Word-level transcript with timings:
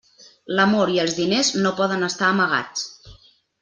L'amor 0.59 0.93
i 0.95 0.97
els 1.03 1.19
diners 1.19 1.53
no 1.67 1.75
poden 1.83 2.09
estar 2.11 2.29
amagats. 2.35 2.91